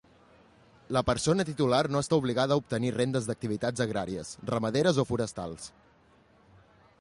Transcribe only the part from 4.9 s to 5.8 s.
o forestals.